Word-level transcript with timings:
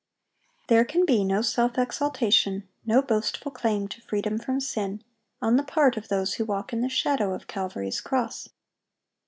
(808) 0.65 0.67
There 0.69 0.85
can 0.85 1.05
be 1.05 1.23
no 1.23 1.43
self 1.43 1.77
exaltation, 1.77 2.67
no 2.87 3.03
boastful 3.03 3.51
claim 3.51 3.87
to 3.89 4.01
freedom 4.01 4.39
from 4.39 4.59
sin, 4.59 5.03
on 5.43 5.57
the 5.57 5.63
part 5.63 5.95
of 5.95 6.07
those 6.07 6.33
who 6.33 6.45
walk 6.45 6.73
in 6.73 6.81
the 6.81 6.89
shadow 6.89 7.35
of 7.35 7.45
Calvary's 7.45 8.01
cross. 8.01 8.49